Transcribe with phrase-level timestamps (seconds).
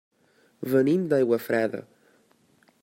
[0.71, 1.85] Venim d'Aiguafreda.